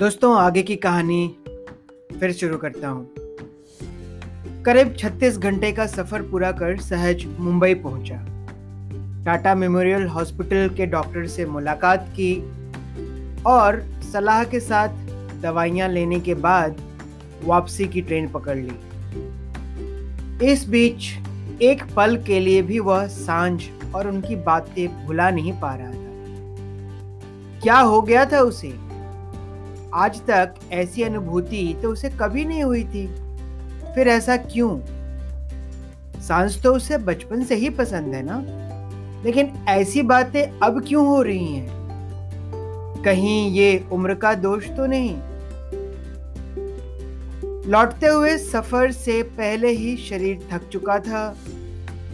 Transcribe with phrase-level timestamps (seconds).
[0.00, 1.36] दोस्तों, आगे की कहानी
[2.20, 3.10] फिर शुरू करता हूँ।
[4.62, 8.16] करीब 36 घंटे का सफ़र पूरा कर सहज मुंबई पहुँचा।
[9.24, 12.32] टाटा मेमोरियल हॉस्पिटल के डॉक्टर से मुलाकात की
[13.46, 13.82] और
[14.12, 14.88] सलाह के साथ
[15.42, 16.80] दवाइयाँ लेने के बाद
[17.44, 18.74] वापसी की ट्रेन पकड़ ली।
[20.52, 21.12] इस बीच
[21.62, 23.62] एक पल के लिए भी वह साँझ
[23.94, 28.89] और उनकी बातें भुला नहीं पा रहा था। क्या हो गया था उसे?
[29.94, 33.06] आज तक ऐसी अनुभूति तो उसे कभी नहीं हुई थी।
[33.94, 34.80] फिर ऐसा क्यों?
[36.20, 38.44] सांस तो उसे बचपन से ही पसंद है ना?
[39.24, 41.70] लेकिन ऐसी बातें अब क्यों हो रही हैं?
[43.04, 45.16] कहीं ये उम्र का दोष तो नहीं?
[47.70, 51.36] लौटते हुए सफ़र से पहले ही शरीर थक चुका था।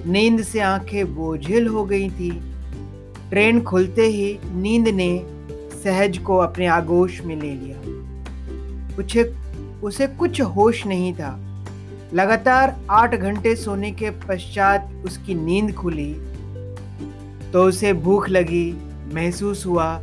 [0.07, 2.31] नींद से आँखें बोझिल हो गई थी।
[3.31, 5.36] ट्रेन खुलते ही नींद ने
[5.87, 7.79] सहज को अपने आगोश में ले लिया।
[8.99, 9.35] उसे
[9.83, 11.29] उसे कुछ होश नहीं था।
[12.15, 16.15] लगातार आठ घंटे सोने के पश्चात उसकी नींद खुली
[17.53, 18.73] तो उसे भूख लगी,
[19.15, 19.99] महसूस हुआ।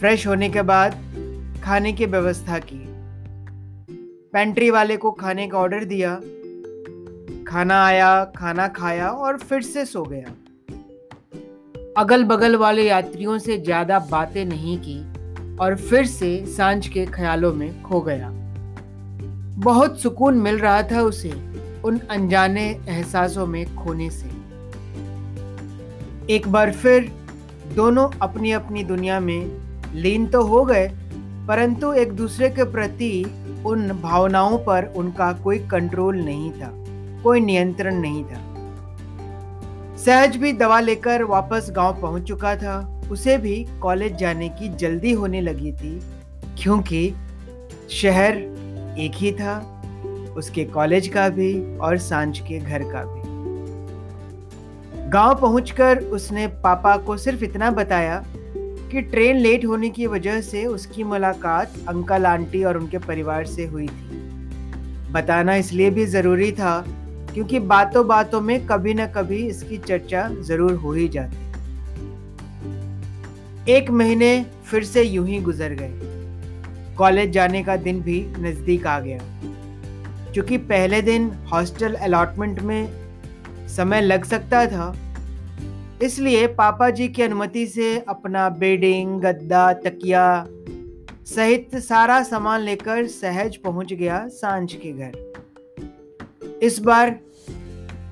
[0.00, 0.96] फ्रेश होने के बाद
[1.64, 2.84] खाने की व्यवस्था की।
[4.32, 6.14] पेंट्री वाले को खाने का ऑर्डर दिया।
[7.48, 10.49] खाना आया, खाना खाया और फिर से सो गया।
[12.00, 17.52] अगल बगल वाले यात्रियों से ज़्यादा बातें नहीं की और फिर से साँझ के ख्यालों
[17.54, 18.30] में खो गया।
[19.64, 21.32] बहुत सुकून मिल रहा था उसे
[21.84, 24.30] उन अनजाने एहसासों में खोने से।
[26.34, 27.12] एक बार फिर
[27.76, 30.88] दोनों अपनी अपनी दुनिया में लीन तो हो गए,
[31.48, 33.12] परंतु एक दूसरे के प्रति
[33.66, 36.72] उन भावनाओं पर उनका कोई कंट्रोल नहीं था,
[37.22, 38.40] कोई नियंत्रण नहीं था।
[40.00, 45.12] सहज भी दवा लेकर वापस गाँव पहुँच चुका था। उसे भी कॉलेज जाने की जल्दी
[45.12, 46.00] होने लगी थी,
[46.62, 47.14] क्योंकि
[47.90, 48.36] शहर
[48.98, 49.58] एक ही था,
[50.36, 53.28] उसके कॉलेज का भी और साँझ के घर का भी।
[55.10, 60.64] गाँव पहुंचकर उसने पापा को सिर्फ़ इतना बताया कि ट्रेन लेट होने की वजह से
[60.66, 64.18] उसकी मुलाकात अंकल, आंटी और उनके परिवार से हुई थी।
[65.12, 66.84] बताना इसलिए भी ज़रूरी था
[67.34, 71.48] क्योंकि बातों बातों में कभी ना कभी इसकी चर्चा ज़रूर हो ही जाती
[73.68, 79.00] एक महीने फिर से यूँ ही गुजर गए। कॉलेज जाने का दिन भी नज़दीक आ
[79.00, 79.18] गया।
[80.32, 82.88] क्योंकि पहले दिन हॉस्टल अलॉटमेंट में
[83.68, 84.94] समय लग सकता था।
[86.02, 90.46] इसलिए पापा जी की अनुमति से अपना बेडिंग, गद्दा, तकिया
[91.26, 95.29] सहित सारा सामान लेकर सहज पहुँच गया साँझ के घर।
[96.62, 97.18] इस बार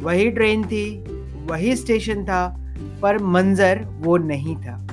[0.02, 1.04] वही ट्रेन थी,
[1.46, 2.56] वही स्टेशन था,
[3.02, 4.86] पर मंजर वो नहीं था।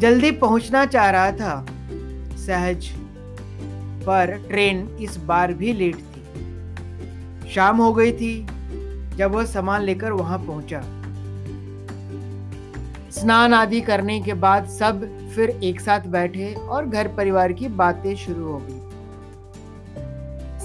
[0.00, 1.66] जल्दी पहुँचना चाह रहा था,
[2.36, 2.86] सहज,
[4.06, 8.46] पर ट्रेन इस बार भी लेट थी। शाम हो गई थी,
[9.16, 10.80] जब वह सामान लेकर वहाँ पहुँचा।
[13.10, 18.16] स्नान आदि करने के बाद सब फिर एक साथ बैठे और घर परिवार की बातें
[18.16, 18.80] शुरू हो गई।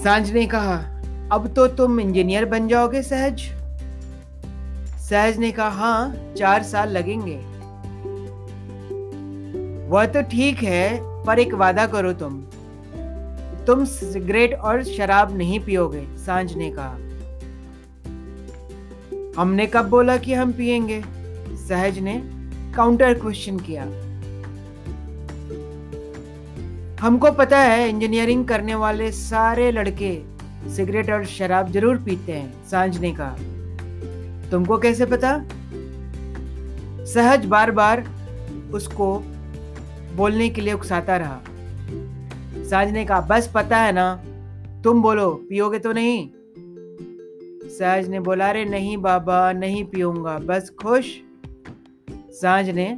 [0.02, 0.91] साँझ ने कहा
[1.30, 3.40] अब तो तुम इंजीनियर बन जाओगे, सहज।
[5.00, 7.36] सहज ने कहा हाँ चार साल लगेंगे।
[9.88, 12.40] वह तो ठीक है, पर एक वादा करो तुम।
[13.66, 16.96] तुम सिगरेट और शराब नहीं पियोगे, साँझ ने कहा।
[19.40, 21.02] हमने कब बोला कि हम पिएँगे
[21.56, 22.20] सहज ने
[22.76, 23.84] काउंटर क्वेश्चन किया।
[27.00, 30.31] हमको पता है इंजीनियरिंग करने वाले सारे लड़के
[30.68, 33.36] सिगरेट और शराब ज़रूर पीते हैं साँझ ने कहा
[34.50, 35.38] तुमको कैसे पता?
[37.04, 38.04] सहज बार बार
[38.74, 39.18] उसको
[40.16, 41.40] बोलने के लिए उकसाता रहा।
[42.70, 44.14] साँझ ने कहा बस पता है ना,
[44.84, 46.28] तुम बोलो, पियोगे तो नहीं?
[47.68, 51.12] सहज ने बोला रे नहीं बाबा, नहीं पीऊँगा, बस खुश।
[52.10, 52.88] साँझ ने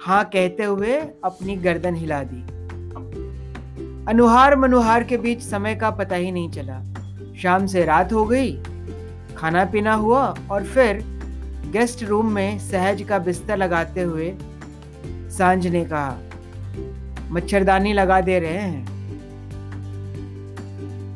[0.00, 2.55] हाँ कहते हुए अपनी गर्दन हिला दी।
[4.08, 6.78] अनुहार मनुहार के बीच समय का पता ही नहीं चला।
[7.34, 8.52] शाम से रात हो गई,
[9.36, 11.02] खाना पीना हुआ और फिर
[11.72, 14.32] गेस्ट रूम में सहज का बिस्तर लगाते हुए
[15.30, 16.18] साँझ ने कहा
[17.30, 18.94] मच्छरदानी लगा दे रहे हैं।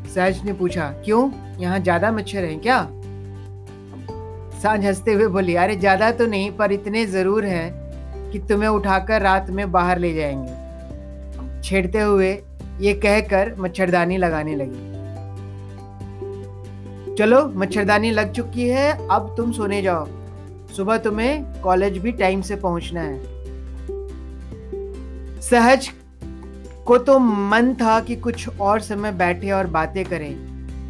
[0.08, 1.30] सहज ने पूछा, क्यों?
[1.60, 2.86] यहाँ ज़्यादा मच्छर हैं क्या?
[4.62, 9.22] साँझ हँसते हुए बोली, अरे, ज़्यादा तो नहीं, पर इतने ज़रूर हैं कि तुम्हें उठाकर
[9.22, 12.32] रात में बाहर ले जाएँगे। छेड़ते हुए
[12.80, 14.88] ये कहकर मच्छरदानी लगाने लगी।
[17.16, 20.06] चलो, मच्छरदानी लग चुकी है, अब तुम सोने जाओ।
[20.76, 23.18] सुबह तुम्हें कॉलेज भी टाइम से पहुँचना है।
[25.40, 25.90] सहज
[26.86, 30.34] को तो मन था कि कुछ और समय बैठे और बातें करें,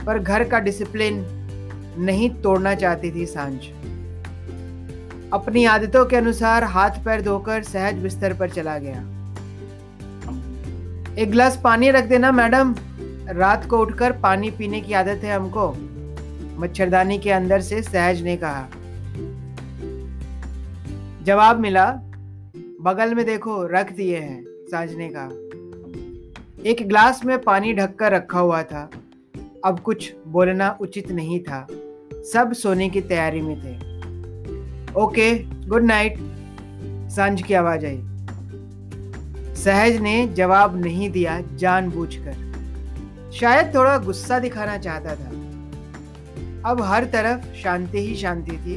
[0.06, 1.24] पर घर का डिसिप्लिन
[1.98, 3.60] नहीं तोड़ना चाहती थी साँझ।
[5.32, 9.02] अपनी आदतों के अनुसार हाथ पैर धोकर सहज बिस्तर पर चला गया।
[11.18, 12.74] एक गिलास पानी रख देना, मैडम।
[13.28, 15.74] रात को उठकर पानी पीने की आदत है हमको।
[16.60, 18.68] मच्छरदानी के अंदर से सहज ने कहा।
[21.24, 21.92] जवाब मिला,
[22.80, 25.28] बगल में देखो, रख दिए हैं सहज ने कहा।
[26.66, 28.90] एक गिलास में पानी ढककर रखा हुआ था।
[29.64, 31.66] अब कुछ बोलना उचित नहीं था।
[32.14, 33.76] सब सोने की तैयारी में थे।
[35.00, 36.14] Okay, good night.
[37.10, 38.09] साँझ की आवाज़ आई।
[39.64, 45.30] सहज ने जवाब नहीं दिया जानबूझकर। शायद थोड़ा गुस्सा दिखाना चाहता था।
[46.70, 48.76] अब हर तरफ़ शांति ही शांति थी।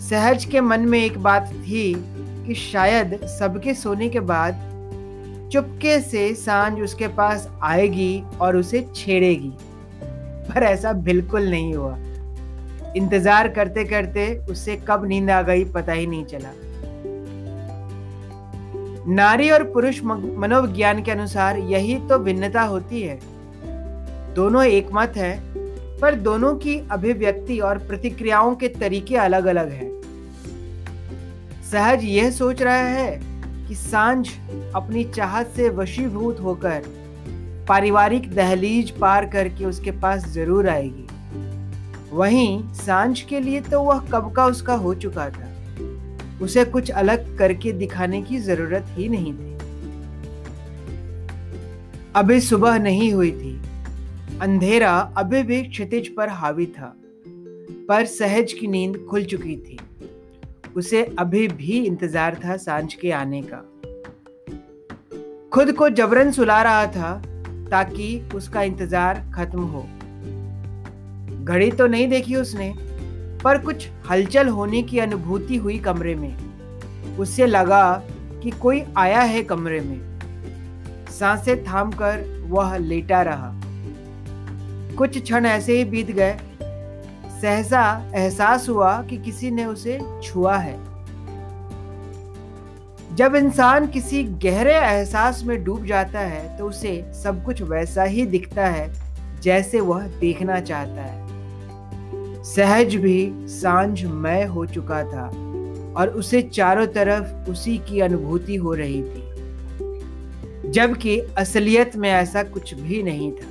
[0.00, 1.94] सहज के मन में एक बात थी
[2.46, 4.60] कि शायद सबके सोने के बाद
[5.52, 9.52] चुपके से साँझ उसके पास आएगी और उसे छेड़ेगी।
[10.48, 11.96] पर ऐसा बिल्कुल नहीं हुआ।
[12.96, 16.52] इंतज़ार करते करते उससे कब नींद आ गई पता ही नहीं चला।
[19.08, 23.18] नारी और पुरुष मनोविज्ञान के अनुसार यही तो भिन्नता होती है।
[24.34, 25.36] दोनों एक मत है,
[26.00, 29.90] पर दोनों की अभिव्यक्ति और प्रतिक्रियाओं के तरीके अलग अलग हैं।
[31.70, 33.20] सहज यह सोच रहा है
[33.68, 34.28] कि साँझ
[34.74, 36.82] अपनी चाहत से वशीभूत होकर
[37.68, 41.06] पारिवारिक दहलीज पार करके उसके पास ज़रूर आएगी।
[42.12, 45.53] वहीं साँझ के लिए तो वह कब का उसका हो चुका था?
[46.42, 49.52] उसे कुछ अलग करके दिखाने की ज़रूरत ही नहीं थी।
[52.16, 53.60] अभी सुबह नहीं हुई थी।
[54.42, 56.94] अंधेरा अभी भी क्षितिज पर हावी था,
[57.88, 59.78] पर सहज की नींद खुल चुकी थी।
[60.76, 63.62] उसे अभी भी इंतज़ार था साँझ के आने का।
[65.52, 67.22] खुद को जबरन सुला रहा था
[67.70, 69.86] ताकि उसका इंतज़ार खत्म हो।
[71.44, 72.72] घड़ी तो नहीं देखी उसने।
[73.44, 78.02] पर कुछ हलचल होने की अनुभूति हुई कमरे में। उससे लगा
[78.42, 80.00] कि कोई आया है कमरे में।
[81.10, 83.52] साँसें थामकर वह लेटा रहा।
[84.96, 86.38] कुछ क्षण ऐसे ही बीत गए।
[87.40, 90.76] सहसा एहसास हुआ कि किसी ने उसे छुआ है।
[93.16, 98.26] जब इंसान किसी गहरे एहसास में डूब जाता है तो उसे सब कुछ वैसा ही
[98.26, 98.92] दिखता है,
[99.40, 101.33] जैसे वह देखना चाहता है।
[102.44, 105.26] सहज भी साँझ मय हो चुका था
[105.96, 109.22] और उसे चारों तरफ़ उसी की अनुभूति हो रही थी,
[110.70, 113.46] जबकि असलियत में ऐसा कुछ भी नहीं था।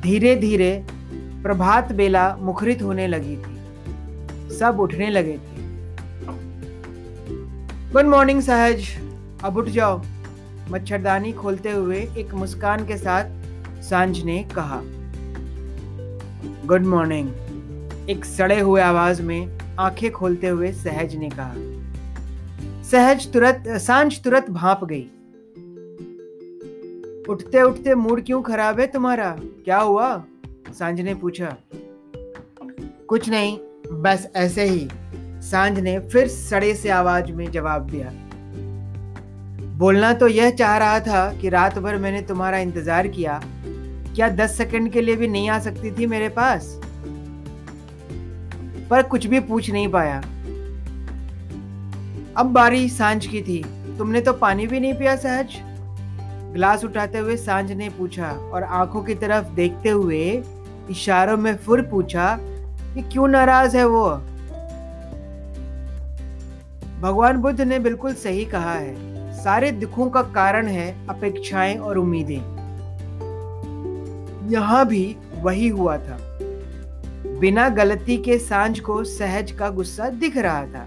[0.00, 0.86] धीरे धीरे
[1.42, 5.64] प्रभात बेला मुखरित होने लगी थी। सब उठने लगे थे।
[7.92, 8.86] गुड मॉर्निंग सहज,
[9.44, 10.02] अब उठ जाओ।
[10.70, 14.80] मच्छरदानी खोलते हुए एक मुस्कान के साथ साँझ ने कहा।
[16.66, 21.54] गुड मॉर्निंग एक सड़े हुए आवाज़ में आँखें खोलते हुए सहज ने कहा।
[22.82, 25.02] सहज तुरंत, साँझ तुरंत भाप गई।
[27.28, 29.36] उठते उठते मूड क्यों खराब है तुम्हारा?
[29.64, 30.24] क्या हुआ?
[30.78, 31.56] साँझ ने पूछा।
[33.08, 33.58] कुछ नहीं,
[33.92, 34.88] बस ऐसे ही,
[35.50, 38.10] साँझ ने फिर सड़े से आवाज़ में जवाब दिया।
[39.78, 43.40] बोलना तो यह चाह रहा था कि रात भर मैंने तुम्हारा इंतज़ार किया
[44.16, 46.80] क्या दस सेकंड के लिए भी नहीं आ सकती थी मेरे पास?
[48.90, 50.18] पर कुछ भी पूछ नहीं पाया।
[52.36, 53.64] अब बारी साँझ की थी।
[53.98, 55.46] तुमने तो पानी भी नहीं पिया सहज।
[56.52, 60.42] गिलास उठाते हुए साँझ ने पूछा और आँखों की तरफ़ देखते हुए
[60.90, 62.38] इशारों में फुर पूछा
[62.94, 64.10] कि क्यों नाराज़ है वो?
[67.00, 68.94] भगवान बुद्ध ने बिल्कुल सही कहा है।
[69.44, 72.55] सारे दुखों का कारण है अपेक्षाएँ और उम्मीदें।
[74.48, 76.18] यहाँ भी वही हुआ था।
[77.40, 80.86] बिना गलती के साँझ को सहज का गुस्सा दिख रहा था।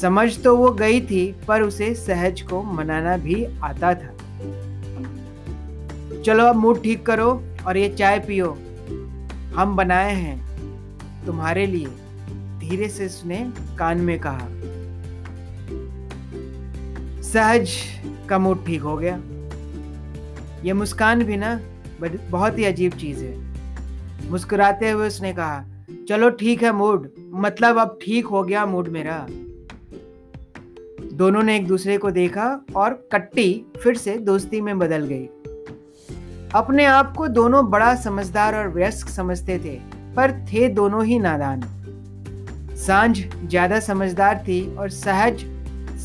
[0.00, 4.14] समझ तो वो गई थी, पर उसे सहज को मनाना भी आता था।
[6.22, 8.58] चलो अब मूड ठीक करो और ये चाय पियो।
[9.56, 11.86] हम बनाए हैं। तुम्हारे लिए,
[12.58, 14.48] धीरे से उसने कान में कहा।
[17.22, 17.70] सहज
[18.28, 19.20] का मूड ठीक हो गया।
[20.64, 21.60] ये मुस्कान भी ना
[22.00, 25.64] बहुत ही अजीब चीज़ है। मुस्कुराते हुए उसने कहा,
[26.08, 29.26] चलो ठीक है मूड मतलब अब ठीक हो गया मूड मेरा।
[31.12, 32.44] दोनों ने एक दूसरे को देखा
[32.76, 35.26] और कट्टी फिर से दोस्ती में बदल गई।
[36.54, 39.78] अपने आप को दोनों बड़ा समझदार और व्यस्क समझते थे,
[40.16, 41.62] पर थे दोनों ही नादान।
[42.76, 45.44] साँझ ज़्यादा समझदार थी और सहज,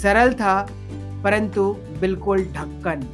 [0.02, 0.62] सरल था,
[1.24, 1.72] परंतु
[2.02, 3.08] बिल्कुल ढक्कन।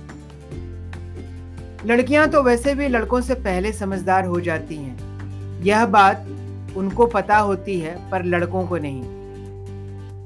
[1.86, 4.98] लड़कियाँ तो वैसे भी लड़कों से पहले समझदार हो जाती हैं।
[5.64, 6.28] यह बात
[6.78, 9.04] उनको पता होती है, पर लड़कों को नहीं।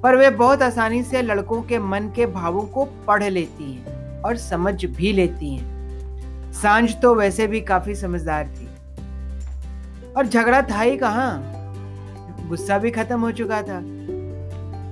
[0.01, 4.38] पर वे बहुत आसानी से लड़कों के मन के भावों को पढ़ लेती हैं और
[4.38, 8.67] समझ भी लेती हैं। साँझ तो वैसे भी काफ़ी समझदार थी।
[10.17, 11.39] और झगड़ा था ही कहा?
[12.50, 13.81] गुस्सा भी खत्म हो चुका था।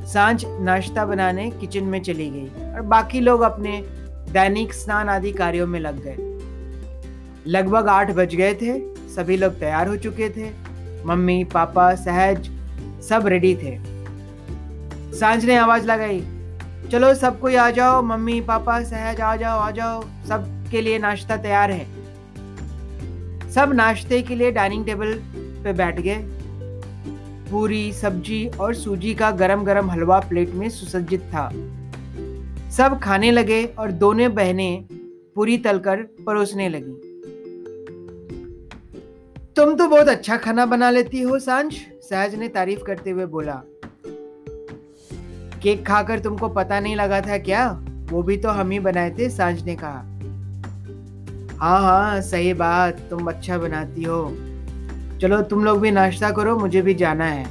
[0.05, 3.83] साँझ नाश्ता बनाने किचन में चली गई और बाकी लोग अपने
[4.31, 6.30] दैनिक स्नान आदि कार्यों में लग गए।
[7.48, 8.79] लगभग आठ बज गए थे।
[9.10, 10.50] सभी लोग तैयार हो चुके थे।
[11.05, 12.50] मम्मी, पापा, सहज
[13.03, 13.77] सब रेडी थे।
[15.19, 16.19] साँझ ने आवाज़ लगाई,
[16.91, 21.00] चलो सब कोई आ जाओ। मम्मी, पापा, सहज आ जाओ आ जाओ। सब के लिए
[21.00, 21.86] नाश्ता तैयार है।
[23.51, 25.13] सब नाश्ते के लिए डाइनिंग टेबल
[25.63, 26.17] पे बैठ गए।
[27.51, 31.50] पूरी सब्ज़ी और सूजी का गरम गरम हलवा प्लेट में सुसज्जित था।
[32.71, 34.86] सब खाने लगे और दोनों बहनें
[35.36, 37.10] पूरी तलकर परोसने लगी।
[39.55, 41.74] तुम तो बहुत अच्छा खाना बना लेती हो, साँझ,
[42.10, 43.62] सहज ने तारीफ़ करते हुए बोला।
[45.63, 47.81] केक खाकर तुमको पता नहीं लगा था क्या?
[48.12, 50.05] वो भी तो हम ही बनाए थे, साँझ ने कहा।
[51.58, 54.38] हाँ हाँ सही बात, तुम अच्छा बनाती हो।
[55.22, 57.46] चलो, तुम लोग भी नाश्ता करो, मुझे भी जाना है।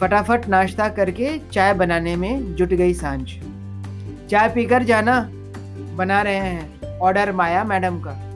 [0.00, 3.28] फटाफट नाश्ता करके चाय बनाने में जुट गई साँझ।
[4.30, 5.30] चाय पीकर जाना,
[5.96, 8.29] बना रहे हैं, ऑर्डर माया मैडम का।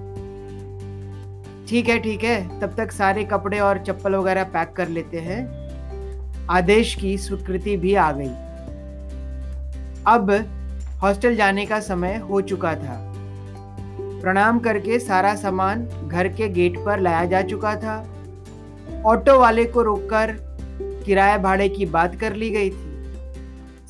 [1.68, 5.42] ठीक है ठीक है। तब तक सारे कपड़े और चप्पल वगैरह पैक कर लेते हैं।
[6.50, 8.28] आदेश की स्वीकृति भी आ गई।
[10.06, 10.30] अब
[11.02, 12.97] हॉस्टल जाने का समय हो चुका था।
[14.23, 17.97] प्रणाम करके सारा सामान घर के गेट पर लाया जा चुका था।
[19.06, 20.37] ऑटो वाले को रोककर
[21.06, 22.92] किराए भाड़े की बात कर ली गई थी।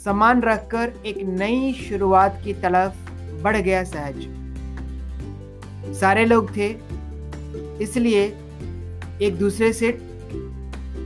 [0.05, 2.97] सामान रखकर एक नई शुरुआत की तरफ़
[3.43, 4.27] बढ़ गया सहज।
[6.01, 6.69] सारे लोग थे
[7.83, 8.25] इसलिए
[9.23, 9.91] एक दूसरे से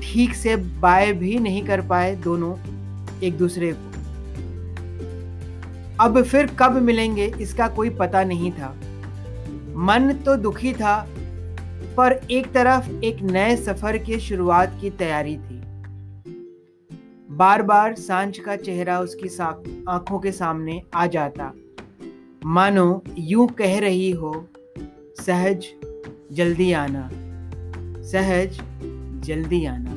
[0.02, 2.56] ठीक से बाय भी नहीं कर पाए दोनों
[3.22, 3.86] एक दूसरे को।
[6.00, 8.68] अब फिर कब मिलेंगे इसका कोई पता नहीं था।
[9.76, 10.96] मन तो दुखी था,
[11.96, 15.60] पर एक तरफ़ एक नए सफ़र की शुरुआत की तैयारी थी।
[17.30, 19.28] बार बार साँझ का चेहरा उसकी
[19.88, 21.52] आँखों के सामने आ जाता।
[22.44, 24.48] मानो यूँ कह रही हो,
[25.20, 25.66] सहज
[26.32, 27.10] जल्दी आना।
[28.02, 28.60] सहज
[29.26, 29.94] जल्दी आना।